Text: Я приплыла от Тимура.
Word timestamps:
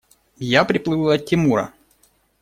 Я 0.59 0.65
приплыла 0.65 1.13
от 1.13 1.27
Тимура. 1.27 1.71